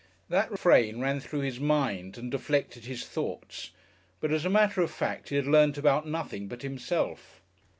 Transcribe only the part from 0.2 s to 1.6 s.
That refrain ran through his